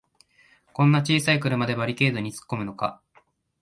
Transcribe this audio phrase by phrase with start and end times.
[0.73, 3.03] こんな小さい車でバリケードにつっこむのか